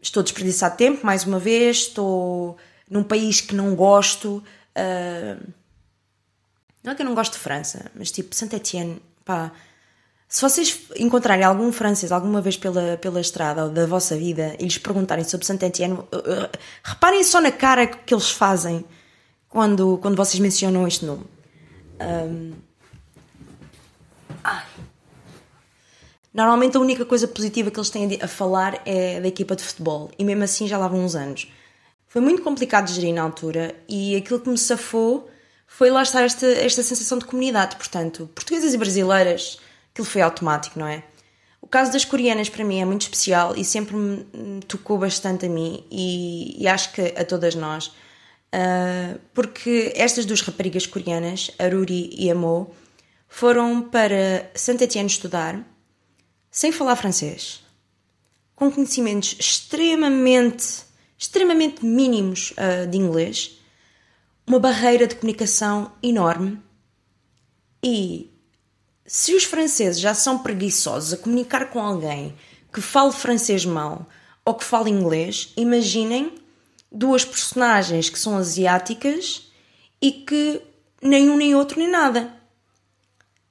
[0.00, 2.56] Estou a desperdiçar tempo, mais uma vez, estou
[2.88, 4.42] num país que não gosto.
[4.76, 5.52] Uh,
[6.82, 9.52] não é que eu não gosto de França, mas tipo, Saint-Étienne, pá,
[10.28, 14.62] se vocês encontrarem algum francês alguma vez pela, pela estrada ou da vossa vida e
[14.62, 15.98] lhes perguntarem sobre Saint-Étienne,
[16.84, 18.84] reparem só na cara que eles fazem
[19.48, 21.24] quando, quando vocês mencionam este nome.
[22.00, 22.52] Um...
[26.32, 30.10] Normalmente a única coisa positiva que eles têm a falar é da equipa de futebol
[30.18, 31.50] e mesmo assim já lá vão uns anos.
[32.06, 35.28] Foi muito complicado de gerir na altura e aquilo que me safou
[35.66, 37.76] foi lá estar esta, esta sensação de comunidade.
[37.76, 39.58] Portanto, portuguesas e brasileiras
[39.92, 41.04] aquilo foi automático, não é?
[41.60, 45.48] O caso das coreanas para mim é muito especial e sempre me tocou bastante a
[45.48, 47.92] mim e, e acho que a todas nós,
[48.54, 52.70] uh, porque estas duas raparigas coreanas, a Ruri e a Mo,
[53.28, 55.64] foram para Saint Etienne estudar
[56.50, 57.62] sem falar francês,
[58.56, 60.82] com conhecimentos extremamente,
[61.16, 63.58] extremamente mínimos uh, de inglês,
[64.46, 66.60] uma barreira de comunicação enorme.
[67.82, 68.30] E
[69.06, 72.34] se os franceses já são preguiçosos a comunicar com alguém
[72.72, 74.08] que fale francês mal
[74.44, 76.39] ou que fale inglês, imaginem
[76.90, 79.50] duas personagens que são asiáticas
[80.00, 80.60] e que
[81.02, 82.34] nem um nem outro nem nada.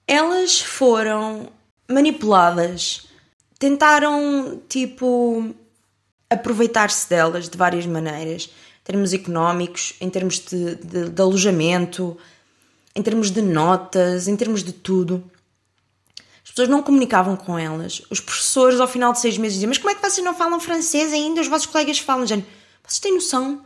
[0.08, 1.50] Elas foram
[1.88, 3.08] manipuladas,
[3.58, 5.54] tentaram tipo
[6.30, 8.50] aproveitar-se delas de várias maneiras,
[8.82, 12.18] em termos económicos, em termos de, de, de alojamento,
[12.96, 15.24] em termos de notas, em termos de tudo.
[16.44, 18.02] As pessoas não comunicavam com elas.
[18.10, 20.60] Os professores, ao final de seis meses, diziam: Mas como é que vocês não falam
[20.60, 21.42] francês ainda?
[21.42, 22.26] Os vossos colegas falam.
[22.90, 23.64] Vocês têm noção?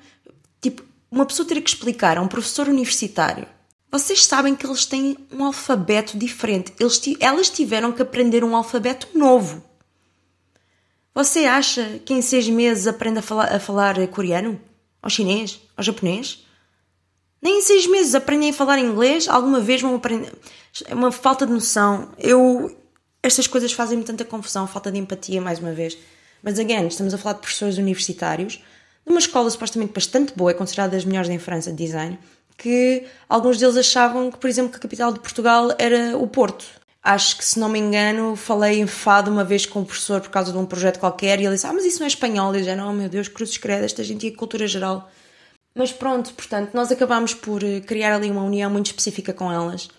[0.61, 3.47] Tipo, uma pessoa ter que explicar a um professor universitário.
[3.91, 6.73] Vocês sabem que eles têm um alfabeto diferente.
[6.79, 9.63] Eles, elas tiveram que aprender um alfabeto novo.
[11.13, 14.59] Você acha que em seis meses aprende a falar, a falar coreano?
[15.01, 15.59] Ou chinês?
[15.77, 16.43] Ou japonês?
[17.39, 19.27] Nem em seis meses aprendem a falar inglês?
[19.27, 20.33] Alguma vez vão aprender?
[20.85, 22.09] É uma falta de noção.
[22.17, 22.75] Eu.
[23.21, 25.97] Estas coisas fazem-me tanta confusão, falta de empatia, mais uma vez.
[26.41, 28.61] Mas, again, estamos a falar de professores universitários,
[29.05, 32.17] de uma escola supostamente bastante boa, é considerada das melhores em França de design,
[32.57, 36.65] que alguns deles achavam que, por exemplo, que a capital de Portugal era o Porto.
[37.03, 40.29] acho que se não me engano, falei em fado uma vez com o professor por
[40.29, 42.55] causa de um projeto qualquer e ele disse: Ah, mas isso não é espanhol.
[42.55, 45.09] E eu já, não, meu Deus, cruzes credo, esta gente tinha cultura geral.
[45.75, 49.89] Mas pronto, portanto, nós acabámos por eh, criar ali uma união muito específica com elas.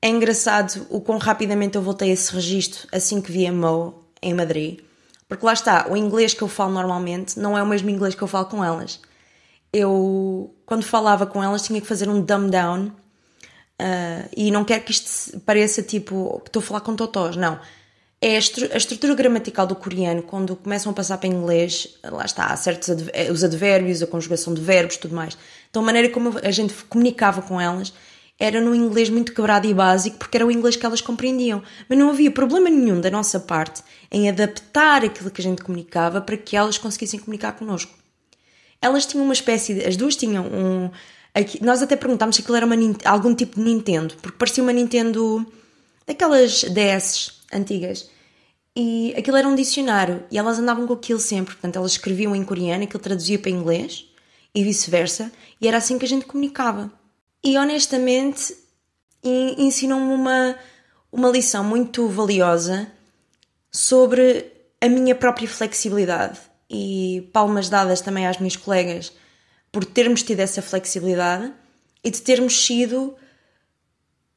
[0.00, 4.04] É engraçado o quão rapidamente eu voltei a esse registro assim que vi a Mo
[4.22, 4.80] em Madrid.
[5.28, 8.22] Porque lá está, o inglês que eu falo normalmente não é o mesmo inglês que
[8.22, 9.00] eu falo com elas.
[9.72, 12.86] Eu, quando falava com elas, tinha que fazer um dumb down.
[13.78, 17.58] Uh, e não quero que isto pareça tipo que estou a falar com totós, não.
[18.20, 22.24] É a, estru a, estrutura gramatical do coreano, quando começam a passar para inglês, lá
[22.24, 22.88] está, há certos
[23.30, 25.36] os advérbios, a conjugação de verbos, tudo mais.
[25.68, 27.92] Então a maneira como a gente comunicava com elas
[28.38, 31.62] era no inglês muito quebrado e básico, porque era o inglês que elas compreendiam.
[31.88, 36.20] Mas não havia problema nenhum da nossa parte em adaptar aquilo que a gente comunicava
[36.20, 37.94] para que elas conseguissem comunicar connosco.
[38.80, 39.86] Elas tinham uma espécie de.
[39.86, 40.90] As duas tinham um.
[41.34, 44.72] Aqui, nós até perguntámos se aquilo era uma, algum tipo de Nintendo, porque parecia uma
[44.72, 45.46] Nintendo.
[46.06, 48.10] daquelas DS antigas.
[48.78, 51.54] E aquilo era um dicionário e elas andavam com aquilo sempre.
[51.54, 54.04] Portanto, elas escreviam em coreano, aquilo traduzia para inglês
[54.54, 56.92] e vice-versa, e era assim que a gente comunicava.
[57.42, 58.56] E honestamente
[59.22, 60.56] ensinou-me uma,
[61.10, 62.90] uma lição muito valiosa
[63.70, 66.38] sobre a minha própria flexibilidade.
[66.68, 69.12] E palmas dadas também às minhas colegas
[69.70, 71.52] por termos tido essa flexibilidade
[72.02, 73.14] e de termos sido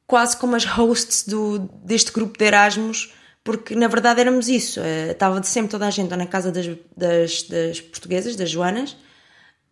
[0.06, 4.80] quase como as hosts do, deste grupo de Erasmus, porque na verdade éramos isso.
[4.80, 8.96] Eh, estava sempre toda a gente na casa das, das, das portuguesas, das Joanas,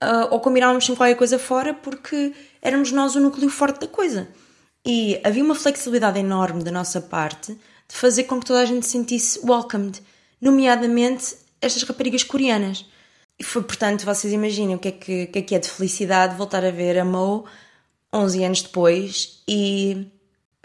[0.02, 2.32] uh, ou combinávamos sempre qualquer coisa fora porque
[2.62, 4.28] éramos nós o núcleo forte da coisa.
[4.84, 8.86] E havia uma flexibilidade enorme da nossa parte de fazer com que toda a gente
[8.86, 10.02] se sentisse welcomed,
[10.40, 12.86] nomeadamente estas raparigas coreanas.
[13.38, 16.36] E foi, portanto, vocês imaginem o que é que, que, é, que é de felicidade
[16.36, 17.44] voltar a ver a Mo
[18.12, 20.06] 11 anos depois e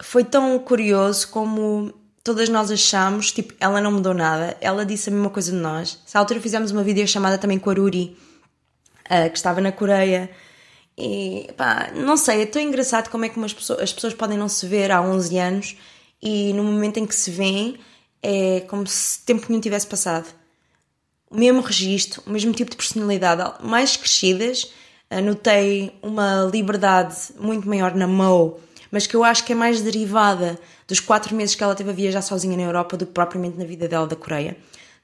[0.02, 1.94] foi tão curioso como
[2.24, 6.00] todas nós achámos, tipo, ela não mudou nada, ela disse a mesma coisa de nós.
[6.08, 8.18] Essa altura fizemos uma videochamada também com a Ruri,
[9.06, 10.30] uh, que estava na Coreia.
[10.98, 14.48] E pá, não sei, é tão engraçado como é que pessoas, as pessoas podem não
[14.48, 15.78] se ver há 11 anos
[16.22, 17.78] e no momento em que se veem
[18.22, 20.34] é como se tempo nenhum tivesse passado.
[21.30, 24.72] O mesmo registro, o mesmo tipo de personalidade, mais crescidas.
[25.10, 29.82] Ah, notei uma liberdade muito maior na Mo, mas que eu acho que é mais
[29.82, 33.58] derivada dos quatro meses que ela teve a viajar sozinha na Europa do que propriamente
[33.58, 34.56] na vida dela da Coreia.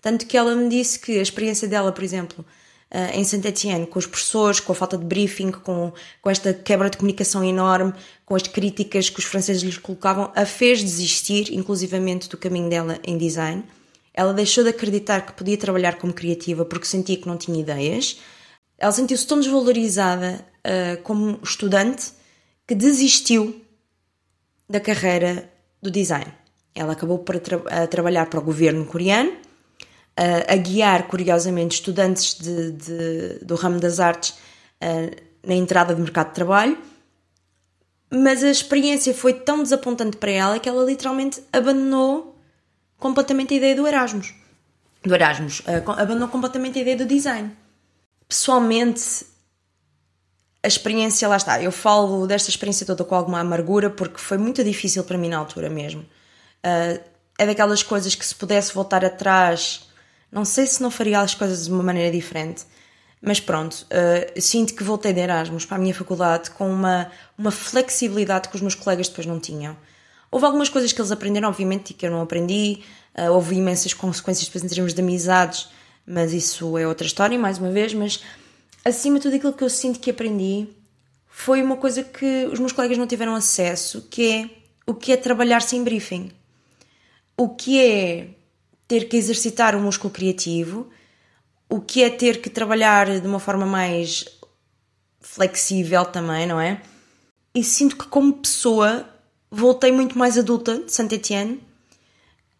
[0.01, 2.45] Tanto que ela me disse que a experiência dela, por exemplo,
[2.93, 6.89] uh, em Saint-Etienne, com os professores, com a falta de briefing, com, com esta quebra
[6.89, 7.93] de comunicação enorme,
[8.25, 12.99] com as críticas que os franceses lhes colocavam, a fez desistir, inclusivamente, do caminho dela
[13.03, 13.63] em design.
[14.13, 18.19] Ela deixou de acreditar que podia trabalhar como criativa porque sentia que não tinha ideias.
[18.77, 22.11] Ela sentiu-se tão desvalorizada uh, como estudante
[22.67, 23.61] que desistiu
[24.69, 26.31] da carreira do design.
[26.75, 29.35] Ela acabou por tra trabalhar para o governo coreano
[30.47, 34.35] a guiar, curiosamente, estudantes de, de, do ramo das artes
[35.43, 36.77] na entrada do mercado de trabalho,
[38.11, 42.35] mas a experiência foi tão desapontante para ela que ela literalmente abandonou
[42.97, 44.33] completamente a ideia do Erasmus.
[45.03, 45.61] Do Erasmus,
[45.97, 47.55] abandonou completamente a ideia do design.
[48.27, 49.25] Pessoalmente,
[50.61, 54.63] a experiência, lá está, eu falo desta experiência toda com alguma amargura porque foi muito
[54.63, 56.01] difícil para mim na altura mesmo.
[56.01, 56.99] Uh,
[57.37, 59.88] é daquelas coisas que se pudesse voltar atrás
[60.31, 62.63] não sei se não faria as coisas de uma maneira diferente,
[63.21, 67.51] mas pronto, uh, sinto que voltei de Erasmus para a minha faculdade com uma, uma
[67.51, 69.75] flexibilidade que os meus colegas depois não tinham.
[70.31, 72.81] Houve algumas coisas que eles aprenderam, obviamente, e que eu não aprendi,
[73.17, 75.69] uh, houve imensas consequências depois em termos de amizades,
[76.05, 77.93] mas isso é outra história, mais uma vez.
[77.93, 78.23] Mas
[78.85, 80.67] acima de tudo, aquilo que eu sinto que aprendi
[81.27, 84.49] foi uma coisa que os meus colegas não tiveram acesso, que é
[84.85, 86.31] o que é trabalhar sem briefing.
[87.37, 88.27] O que é
[88.89, 90.89] ter que exercitar o músculo criativo,
[91.69, 94.25] o que é ter que trabalhar de uma forma mais
[95.21, 96.81] flexível também, não é?
[97.53, 99.07] E sinto que, como pessoa,
[99.51, 101.61] voltei muito mais adulta de Saint Etienne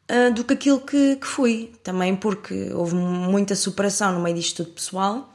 [0.08, 1.74] uh, do que aquilo que, que, fui.
[1.82, 5.34] Também porque houve muita superação no meio disto tudo pessoal.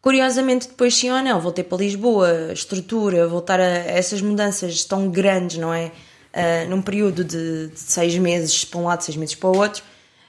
[0.00, 5.58] Curiosamente, depois sim ou não, voltei para Lisboa, estrutura, voltar a essas mudanças tão grandes,
[5.58, 5.92] não é?
[6.38, 9.82] Uh, num período de, de, seis meses para um lado, seis meses para o outro,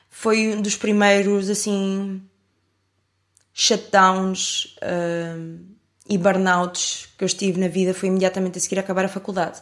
[0.10, 2.22] foi um dos primeiros, assim,
[3.54, 5.60] shutdowns uh,
[6.10, 9.62] e burnouts que eu estive na vida, foi imediatamente a seguir a acabar a faculdade.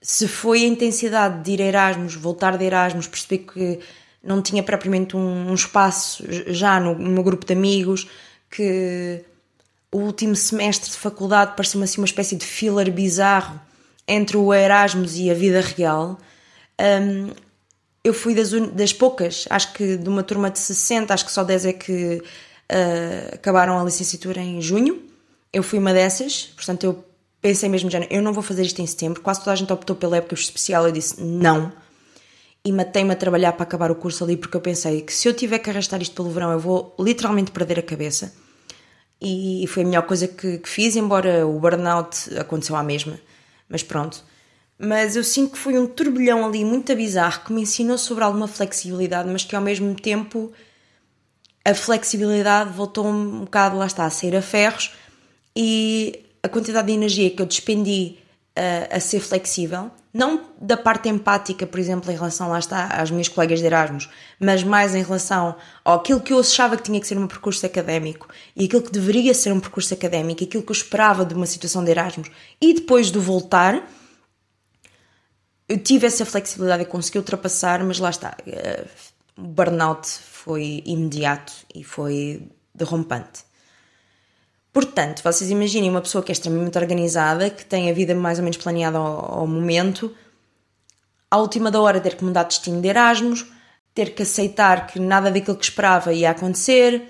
[0.00, 3.80] Se foi a intensidade de ir a Erasmus, voltar de Erasmus, perceber que
[4.22, 8.08] não tinha propriamente um, um espaço já no, no meu grupo de amigos,
[8.50, 9.22] que
[9.92, 13.60] o último semestre de faculdade parecia-me assim uma espécie de filler bizarro
[14.10, 16.18] entre o Erasmus e a vida real,
[16.80, 17.30] um,
[18.02, 21.44] eu fui das, das, poucas, acho que de uma turma de 60, acho que só
[21.44, 25.00] 10 é que uh, acabaram a licenciatura em junho.
[25.52, 27.04] Eu fui uma dessas, portanto eu
[27.40, 29.20] pensei mesmo, já, eu não vou fazer isto em setembro.
[29.20, 31.72] Quase toda a gente optou pela época especial, eu disse não.
[32.64, 35.34] E matei-me a trabalhar para acabar o curso ali, porque eu pensei que se eu
[35.34, 38.34] tiver que arrastar isto pelo verão, eu vou literalmente perder a cabeça.
[39.20, 43.18] E foi a melhor coisa que, que fiz, embora o burnout aconteceu à mesma.
[43.70, 44.22] Mas pronto.
[44.76, 48.48] Mas eu sinto que foi um turbilhão ali muito bizarro que me ensinou sobre alguma
[48.48, 50.52] flexibilidade, mas que ao mesmo tempo
[51.64, 54.92] a flexibilidade voltou um bocado, lá está, a sair a ferros
[55.54, 58.16] e a quantidade de energia que eu despendi
[58.56, 63.10] a, a ser flexível, não da parte empática, por exemplo, em relação, lá está, às
[63.10, 64.08] minhas colegas de Erasmus,
[64.40, 68.28] mas mais em relação àquilo que eu achava que tinha que ser um percurso académico
[68.56, 71.84] e aquilo que deveria ser um percurso académico, aquilo que eu esperava de uma situação
[71.84, 73.88] de Erasmus e depois de voltar,
[75.68, 78.84] eu tive essa flexibilidade e consegui ultrapassar, mas lá está, eh,
[79.38, 82.42] o burnout foi imediato e foi
[82.74, 83.44] derrompante.
[84.72, 88.44] Portanto, vocês imaginem uma pessoa que é extremamente organizada, que tem a vida mais ou
[88.44, 90.14] menos planeada ao, ao momento,
[91.30, 93.46] à última da hora ter que mudar de destino de Erasmus,
[93.94, 97.02] ter que aceitar que nada daquilo que esperava ia acontecer,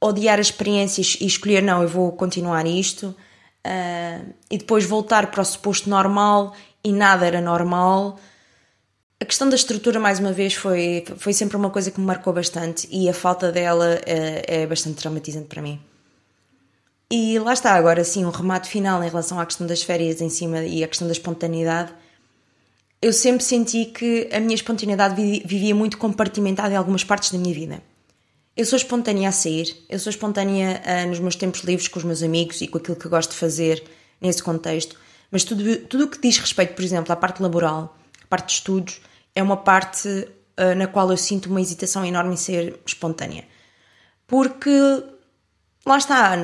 [0.00, 5.40] odiar as experiências e escolher, não, eu vou continuar isto, uh, e depois voltar para
[5.40, 8.18] o suposto normal e nada era normal.
[9.20, 12.32] A questão da estrutura, mais uma vez, foi, foi sempre uma coisa que me marcou
[12.32, 15.80] bastante e a falta dela é, é bastante traumatizante para mim.
[17.10, 20.28] E lá está, agora sim, um remate final em relação à questão das férias em
[20.28, 21.92] cima e à questão da espontaneidade.
[23.00, 25.14] Eu sempre senti que a minha espontaneidade
[25.44, 27.82] vivia muito compartimentada em algumas partes da minha vida.
[28.56, 32.04] Eu sou espontânea a sair, eu sou espontânea uh, nos meus tempos livres com os
[32.04, 33.82] meus amigos e com aquilo que gosto de fazer
[34.20, 34.96] nesse contexto,
[35.30, 38.52] mas tudo, tudo o que diz respeito, por exemplo, à parte laboral, à parte de
[38.52, 39.00] estudos,
[39.34, 43.44] é uma parte uh, na qual eu sinto uma hesitação enorme em ser espontânea.
[44.26, 44.70] Porque
[45.86, 46.36] lá está,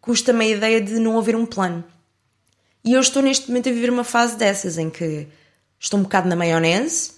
[0.00, 1.84] custa-me a ideia de não haver um plano.
[2.84, 5.26] E eu estou neste momento a viver uma fase dessas em que
[5.78, 7.12] estou um bocado na maionese,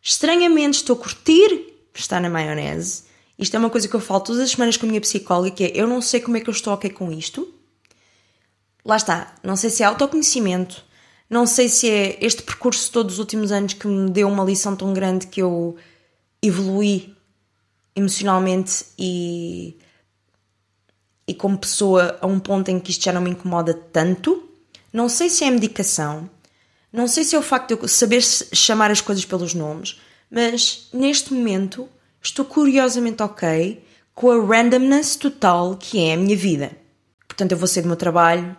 [0.00, 3.04] estranhamente estou a curtir estar na maionese.
[3.38, 5.64] Isto é uma coisa que eu falo todas as semanas com a minha psicóloga, que
[5.64, 7.52] é eu não sei como é que eu estou ok com isto.
[8.84, 10.84] Lá está, não sei se é autoconhecimento,
[11.28, 14.74] não sei se é este percurso todos os últimos anos que me deu uma lição
[14.74, 15.76] tão grande que eu
[16.42, 17.14] evolui
[17.94, 19.76] emocionalmente e,
[21.26, 24.48] e como pessoa a um ponto em que isto já não me incomoda tanto.
[24.92, 26.28] Não sei se é a medicação,
[26.92, 30.00] não sei se é o facto de eu saber chamar as coisas pelos nomes,
[30.30, 31.88] mas neste momento
[32.20, 36.72] estou curiosamente ok com a randomness total que é a minha vida.
[37.28, 38.56] Portanto, eu vou sair do meu trabalho.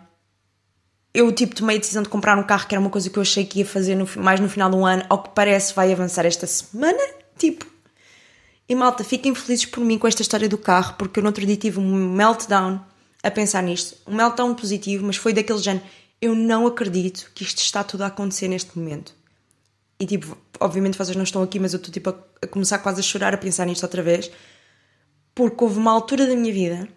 [1.14, 3.22] Eu, tipo, tomei a decisão de comprar um carro, que era uma coisa que eu
[3.22, 5.04] achei que ia fazer no, mais no final do ano.
[5.10, 6.98] Ao que parece, vai avançar esta semana.
[7.36, 7.66] Tipo,
[8.68, 11.44] e malta, fiquem felizes por mim com esta história do carro, porque eu no outro
[11.44, 12.80] dia tive um meltdown
[13.22, 13.96] a pensar nisto.
[14.06, 15.84] Um meltdown positivo, mas foi daquele género.
[16.20, 19.14] Eu não acredito que isto está tudo a acontecer neste momento.
[19.98, 23.00] E tipo, obviamente vocês não estão aqui, mas eu estou tipo a, a começar quase
[23.00, 24.30] a chorar a pensar nisto outra vez.
[25.34, 26.88] Porque houve uma altura da minha vida,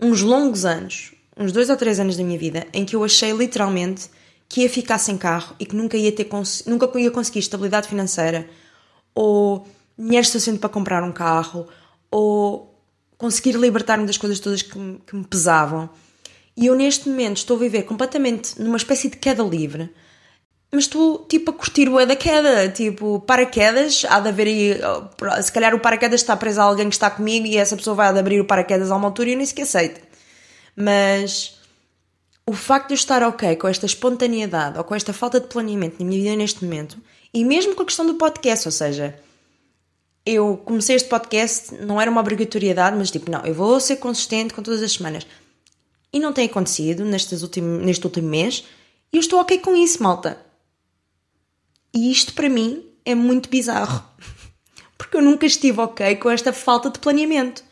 [0.00, 3.32] uns longos anos, uns dois ou três anos da minha vida, em que eu achei
[3.32, 4.08] literalmente
[4.48, 6.28] que ia ficar sem carro e que nunca ia ter
[6.66, 8.48] nunca ia conseguir estabilidade financeira
[9.14, 9.66] ou
[9.98, 11.66] dinheiro suficiente para comprar um carro
[12.10, 12.74] ou
[13.18, 15.88] conseguir libertar-me das coisas todas que me, que me pesavam.
[16.56, 19.90] E eu neste momento estou a viver completamente numa espécie de queda livre,
[20.72, 25.52] mas estou tipo a curtir o da queda, tipo paraquedas, há de haver aí, se
[25.52, 28.40] calhar o paraquedas está preso a alguém que está comigo e essa pessoa vai abrir
[28.40, 30.00] o paraquedas a uma altura e eu nem sequer aceito.
[30.74, 31.58] Mas
[32.46, 35.96] o facto de eu estar ok com esta espontaneidade ou com esta falta de planeamento
[35.98, 36.98] na minha vida neste momento,
[37.34, 39.14] e mesmo com a questão do podcast, ou seja,
[40.26, 44.52] eu comecei este podcast, não era uma obrigatoriedade, mas tipo, não, eu vou ser consistente
[44.52, 45.24] com todas as semanas.
[46.12, 48.64] E não tem acontecido nestes último, neste último mês,
[49.12, 50.44] e eu estou ok com isso, malta.
[51.94, 54.04] E isto para mim é muito bizarro,
[54.98, 57.62] porque eu nunca estive ok com esta falta de planeamento.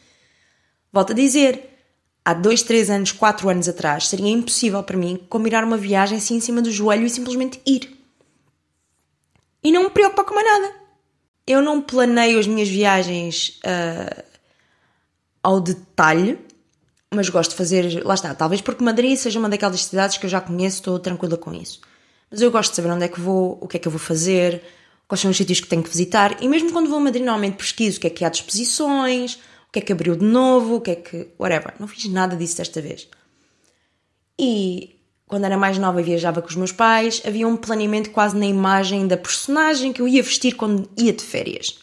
[0.92, 1.70] Volto a dizer,
[2.24, 6.36] há dois, três anos, quatro anos atrás, seria impossível para mim combinar uma viagem assim
[6.36, 7.98] em cima do joelho e simplesmente ir.
[9.60, 10.83] E não me preocupar com mais nada
[11.46, 14.24] eu não planeio as minhas viagens uh,
[15.42, 16.38] ao detalhe,
[17.10, 18.04] mas gosto de fazer.
[18.04, 21.36] Lá está, talvez porque Madrid seja uma daquelas cidades que eu já conheço, estou tranquila
[21.36, 21.80] com isso.
[22.30, 23.98] Mas eu gosto de saber onde é que vou, o que é que eu vou
[23.98, 24.62] fazer,
[25.06, 27.56] quais são os sítios que tenho que visitar, e mesmo quando vou a Madrid, normalmente
[27.56, 29.34] pesquiso o que é que há de exposições,
[29.68, 31.28] o que é que abriu de novo, o que é que.
[31.38, 31.74] whatever.
[31.78, 33.06] Não fiz nada disso desta vez.
[34.38, 34.93] E
[35.26, 39.06] quando era mais nova viajava com os meus pais, havia um planeamento quase na imagem
[39.06, 41.78] da personagem que eu ia vestir quando ia de férias.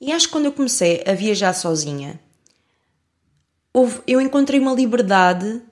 [0.00, 2.18] E acho que quando eu comecei a viajar sozinha,
[3.72, 5.62] houve, eu encontrei uma liberdade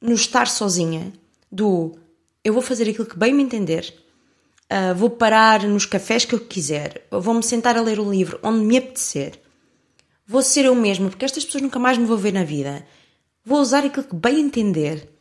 [0.00, 1.12] no estar sozinha,
[1.50, 1.96] do
[2.44, 3.94] eu vou fazer aquilo que bem me entender,
[4.72, 8.64] uh, vou parar nos cafés que eu quiser, vou-me sentar a ler o livro onde
[8.64, 9.38] me apetecer,
[10.26, 12.84] vou ser eu mesma, porque estas pessoas nunca mais me vão ver na vida,
[13.44, 15.11] vou usar aquilo que bem entender.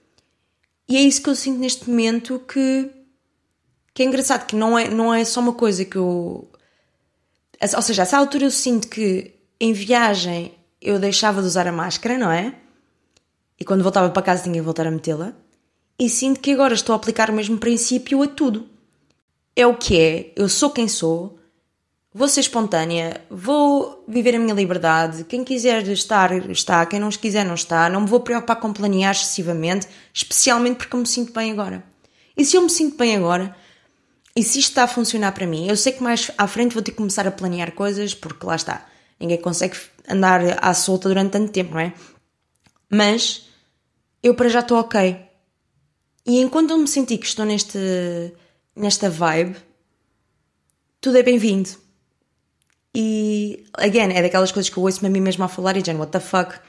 [0.88, 2.90] E é isso que eu sinto neste momento que,
[3.94, 6.50] que é engraçado, que não é, não é só uma coisa que eu.
[7.76, 11.72] Ou seja, a essa altura eu sinto que em viagem eu deixava de usar a
[11.72, 12.56] máscara, não é?
[13.60, 15.34] E quando voltava para casa tinha que voltar a metê-la.
[16.00, 18.68] E sinto que agora estou a aplicar o mesmo princípio a tudo.
[19.56, 21.38] É o que é, eu sou quem sou,
[22.14, 25.24] vou ser espontânea, vou viver a minha liberdade.
[25.24, 26.86] Quem quiser estar, está.
[26.86, 27.90] Quem não quiser, não está.
[27.90, 31.84] Não me vou preocupar com planear excessivamente, especialmente porque eu me sinto bem agora.
[32.36, 33.56] E se eu me sinto bem agora,
[34.36, 36.82] e se isto está a funcionar para mim, eu sei que mais à frente vou
[36.82, 38.88] ter que começar a planear coisas, porque lá está.
[39.20, 41.94] Ninguém consegue andar à solta durante tanto tempo, não é?
[42.90, 43.48] Mas
[44.24, 45.20] eu para já estou ok.
[46.26, 47.80] E enquanto eu me senti que estou neste,
[48.76, 49.56] nesta vibe,
[51.00, 51.70] tudo é bem-vindo.
[52.94, 55.94] E, again, é daquelas coisas que eu ouço-me a mim mesma a falar e já,
[55.94, 56.60] what the fuck?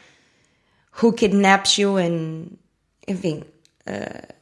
[1.03, 1.97] Who kidnaps you?
[1.97, 2.47] And,
[3.09, 3.43] enfim.
[3.87, 4.33] Uh,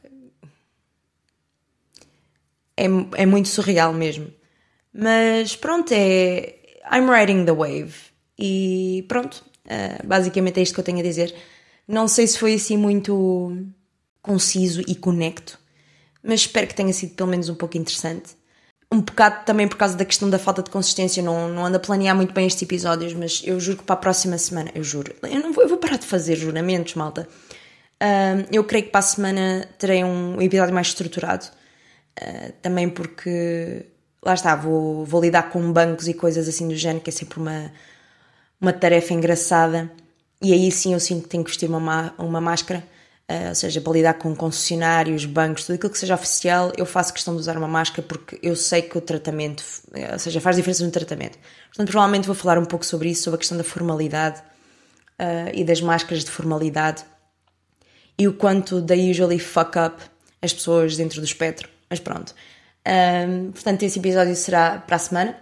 [2.77, 4.31] é, é muito surreal mesmo.
[4.93, 6.55] Mas pronto, é.
[6.91, 7.93] I'm riding the wave.
[8.37, 11.33] E pronto, uh, basicamente é isto que eu tenho a dizer.
[11.87, 13.55] Não sei se foi assim muito
[14.21, 15.59] conciso e conecto,
[16.23, 18.35] mas espero que tenha sido pelo menos um pouco interessante.
[18.91, 21.79] Um bocado também por causa da questão da falta de consistência, não, não ando a
[21.79, 25.15] planear muito bem estes episódios, mas eu juro que para a próxima semana, eu juro,
[25.23, 27.25] eu não vou, eu vou parar de fazer juramentos, malta.
[28.01, 31.45] Uh, eu creio que para a semana terei um episódio mais estruturado,
[32.21, 33.85] uh, também porque
[34.21, 37.39] lá está, vou, vou lidar com bancos e coisas assim do género, que é sempre
[37.39, 37.71] uma,
[38.59, 39.89] uma tarefa engraçada.
[40.41, 42.83] E aí sim eu sinto que tenho que vestir uma, uma máscara
[43.31, 47.13] uh, ou seja, para lidar com concessionários, bancos, tudo aquilo que seja oficial, eu faço
[47.13, 49.63] questão de usar uma máscara porque eu sei que o tratamento,
[50.11, 51.37] ou seja, faz diferença no tratamento.
[51.67, 54.41] Portanto, provavelmente vou falar um pouco sobre isso, sobre a questão da formalidade
[55.19, 57.03] uh, e das máscaras de formalidade
[58.17, 60.01] e o quanto they usually fuck up
[60.41, 61.67] as pessoas dentro do espectro.
[61.89, 62.35] Mas pronto.
[62.87, 65.37] Um, portanto, esse episódio será para a semana.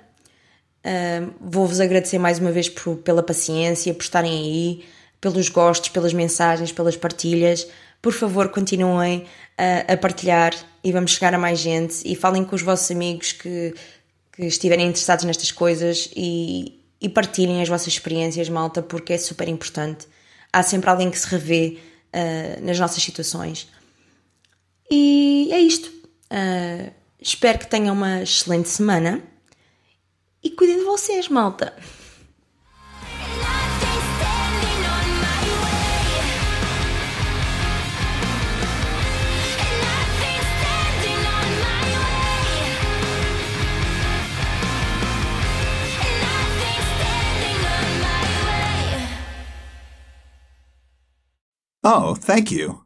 [0.85, 4.85] Um, Vou-vos agradecer mais uma vez por, pela paciência, por estarem aí
[5.21, 7.67] pelos gostos, pelas mensagens, pelas partilhas.
[8.01, 9.25] Por favor, continuem
[9.57, 10.53] a, a partilhar
[10.83, 12.01] e vamos chegar a mais gente.
[12.05, 13.73] E falem com os vossos amigos que,
[14.31, 19.47] que estiverem interessados nestas coisas e, e partilhem as vossas experiências, malta, porque é super
[19.47, 20.07] importante.
[20.51, 21.79] Há sempre alguém que se revê
[22.13, 23.67] uh, nas nossas situações.
[24.89, 25.89] E é isto.
[26.31, 26.91] Uh,
[27.21, 29.21] espero que tenham uma excelente semana
[30.41, 31.75] e cuidem de vocês, malta.
[51.91, 52.85] Oh, thank you.